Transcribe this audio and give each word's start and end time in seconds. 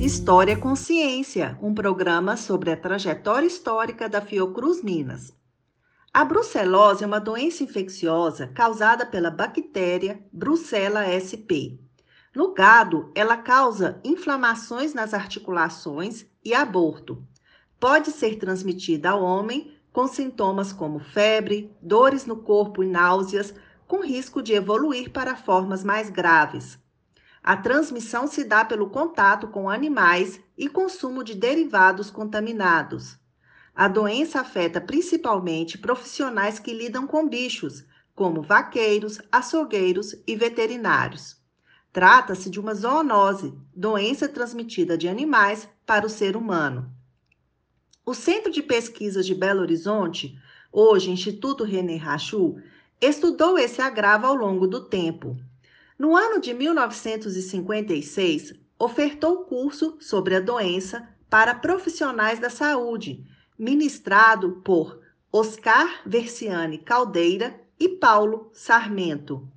História 0.00 0.56
Consciência, 0.56 1.58
um 1.60 1.74
programa 1.74 2.36
sobre 2.36 2.70
a 2.70 2.76
trajetória 2.76 3.46
histórica 3.46 4.08
da 4.08 4.22
Fiocruz 4.22 4.82
Minas. 4.82 5.34
A 6.14 6.24
brucelose 6.24 7.04
é 7.04 7.06
uma 7.06 7.20
doença 7.20 7.62
infecciosa 7.62 8.46
causada 8.48 9.04
pela 9.04 9.30
bactéria 9.30 10.24
Brucella 10.32 11.04
SP. 11.12 11.78
No 12.34 12.54
gado, 12.54 13.12
ela 13.14 13.36
causa 13.36 14.00
inflamações 14.02 14.94
nas 14.94 15.12
articulações 15.12 16.24
e 16.42 16.54
aborto. 16.54 17.22
Pode 17.78 18.12
ser 18.12 18.36
transmitida 18.36 19.10
ao 19.10 19.22
homem 19.22 19.71
com 19.92 20.06
sintomas 20.06 20.72
como 20.72 20.98
febre, 20.98 21.70
dores 21.80 22.24
no 22.24 22.36
corpo 22.36 22.82
e 22.82 22.86
náuseas, 22.86 23.54
com 23.86 24.02
risco 24.02 24.42
de 24.42 24.54
evoluir 24.54 25.10
para 25.10 25.36
formas 25.36 25.84
mais 25.84 26.08
graves. 26.08 26.78
A 27.42 27.56
transmissão 27.56 28.26
se 28.26 28.44
dá 28.44 28.64
pelo 28.64 28.88
contato 28.88 29.48
com 29.48 29.68
animais 29.68 30.40
e 30.56 30.68
consumo 30.68 31.22
de 31.22 31.34
derivados 31.34 32.10
contaminados. 32.10 33.18
A 33.74 33.88
doença 33.88 34.40
afeta 34.40 34.80
principalmente 34.80 35.76
profissionais 35.76 36.58
que 36.58 36.72
lidam 36.72 37.06
com 37.06 37.28
bichos, 37.28 37.84
como 38.14 38.42
vaqueiros, 38.42 39.20
açougueiros 39.30 40.14
e 40.26 40.36
veterinários. 40.36 41.36
Trata-se 41.92 42.48
de 42.48 42.60
uma 42.60 42.74
zoonose, 42.74 43.52
doença 43.74 44.28
transmitida 44.28 44.96
de 44.96 45.08
animais 45.08 45.68
para 45.84 46.06
o 46.06 46.10
ser 46.10 46.36
humano. 46.36 46.90
O 48.04 48.14
Centro 48.14 48.50
de 48.50 48.64
Pesquisas 48.64 49.24
de 49.24 49.32
Belo 49.32 49.60
Horizonte, 49.60 50.36
hoje 50.72 51.12
Instituto 51.12 51.62
René 51.62 51.94
Rachou, 51.94 52.58
estudou 53.00 53.56
esse 53.56 53.80
agravo 53.80 54.26
ao 54.26 54.34
longo 54.34 54.66
do 54.66 54.80
tempo. 54.80 55.36
No 55.96 56.16
ano 56.16 56.40
de 56.40 56.52
1956, 56.52 58.54
ofertou 58.76 59.44
curso 59.44 59.98
sobre 60.00 60.34
a 60.34 60.40
doença 60.40 61.08
para 61.30 61.54
profissionais 61.54 62.40
da 62.40 62.50
saúde, 62.50 63.24
ministrado 63.56 64.60
por 64.64 65.00
Oscar 65.30 66.02
Versiani 66.04 66.78
Caldeira 66.78 67.54
e 67.78 67.88
Paulo 67.88 68.50
Sarmento. 68.52 69.48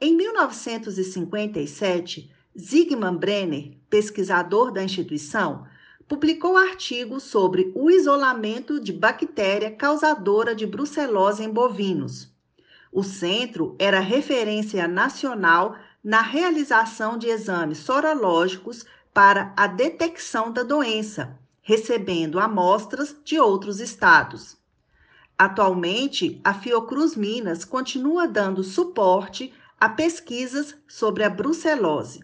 Em 0.00 0.16
1957, 0.16 2.32
Zygmunt 2.58 3.18
Brenner, 3.18 3.76
pesquisador 3.90 4.72
da 4.72 4.82
instituição, 4.82 5.70
publicou 6.12 6.58
artigo 6.58 7.18
sobre 7.18 7.72
o 7.74 7.90
isolamento 7.90 8.78
de 8.78 8.92
bactéria 8.92 9.70
causadora 9.70 10.54
de 10.54 10.66
brucelose 10.66 11.42
em 11.42 11.48
bovinos. 11.48 12.30
O 12.92 13.02
centro 13.02 13.74
era 13.78 13.98
referência 13.98 14.86
nacional 14.86 15.74
na 16.04 16.20
realização 16.20 17.16
de 17.16 17.28
exames 17.28 17.78
sorológicos 17.78 18.84
para 19.14 19.54
a 19.56 19.66
detecção 19.66 20.52
da 20.52 20.62
doença, 20.62 21.38
recebendo 21.62 22.38
amostras 22.38 23.16
de 23.24 23.40
outros 23.40 23.80
estados. 23.80 24.58
Atualmente, 25.38 26.42
a 26.44 26.52
Fiocruz 26.52 27.16
Minas 27.16 27.64
continua 27.64 28.28
dando 28.28 28.62
suporte 28.62 29.50
a 29.80 29.88
pesquisas 29.88 30.76
sobre 30.86 31.24
a 31.24 31.30
brucelose. 31.30 32.22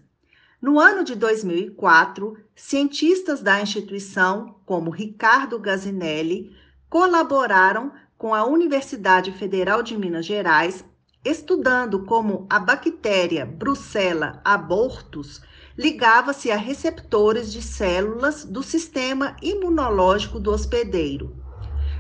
No 0.60 0.80
ano 0.80 1.04
de 1.04 1.14
2004, 1.14 2.36
cientistas 2.52 3.40
da 3.40 3.62
instituição, 3.62 4.56
como 4.66 4.90
Ricardo 4.90 5.56
Gazinelli, 5.56 6.52
colaboraram 6.90 7.92
com 8.16 8.34
a 8.34 8.44
Universidade 8.44 9.30
Federal 9.30 9.84
de 9.84 9.96
Minas 9.96 10.26
Gerais, 10.26 10.84
estudando 11.24 12.04
como 12.04 12.44
a 12.50 12.58
bactéria 12.58 13.46
Brucella 13.46 14.40
abortus 14.44 15.40
ligava-se 15.76 16.50
a 16.50 16.56
receptores 16.56 17.52
de 17.52 17.62
células 17.62 18.44
do 18.44 18.64
sistema 18.64 19.36
imunológico 19.41 20.41
do 20.41 20.50
hospedeiro. 20.50 21.36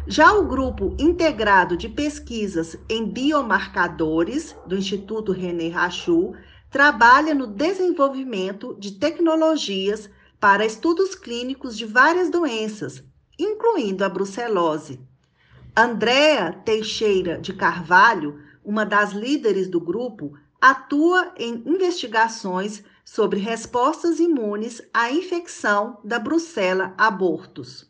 Já 0.04 0.32
o 0.32 0.48
grupo 0.48 0.96
integrado 0.98 1.76
de 1.76 1.88
pesquisas 1.88 2.76
em 2.88 3.06
biomarcadores 3.06 4.56
do 4.66 4.76
Instituto 4.76 5.30
René 5.30 5.68
Rachou 5.68 6.34
trabalha 6.70 7.34
no 7.34 7.46
desenvolvimento 7.46 8.76
de 8.78 8.92
tecnologias 8.92 10.10
para 10.38 10.66
estudos 10.66 11.14
clínicos 11.14 11.76
de 11.76 11.84
várias 11.84 12.30
doenças, 12.30 13.02
incluindo 13.38 14.04
a 14.04 14.08
brucelose. 14.08 15.00
Andréa 15.76 16.52
Teixeira 16.64 17.38
de 17.38 17.52
Carvalho, 17.52 18.40
uma 18.64 18.84
das 18.84 19.12
líderes 19.12 19.68
do 19.68 19.80
grupo, 19.80 20.36
atua 20.60 21.32
em 21.38 21.62
investigações 21.66 22.82
sobre 23.04 23.40
respostas 23.40 24.20
imunes 24.20 24.82
à 24.92 25.10
infecção 25.10 25.98
da 26.04 26.18
brucela 26.18 26.94
abortus. 26.98 27.88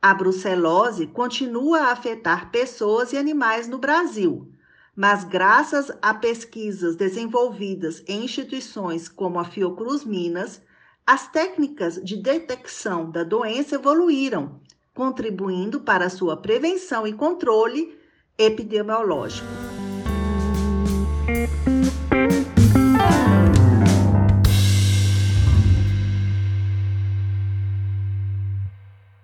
A 0.00 0.14
brucelose 0.14 1.06
continua 1.06 1.80
a 1.80 1.92
afetar 1.92 2.50
pessoas 2.50 3.12
e 3.12 3.16
animais 3.16 3.66
no 3.66 3.78
Brasil, 3.78 4.53
mas 4.96 5.24
graças 5.24 5.90
a 6.00 6.14
pesquisas 6.14 6.96
desenvolvidas 6.96 8.02
em 8.06 8.24
instituições 8.24 9.08
como 9.08 9.38
a 9.38 9.44
Fiocruz 9.44 10.04
Minas, 10.04 10.60
as 11.06 11.28
técnicas 11.28 11.96
de 12.02 12.16
detecção 12.16 13.10
da 13.10 13.24
doença 13.24 13.74
evoluíram 13.74 14.60
contribuindo 14.94 15.80
para 15.80 16.08
sua 16.08 16.36
prevenção 16.36 17.06
e 17.06 17.12
controle 17.12 17.98
epidemiológico. 18.38 19.46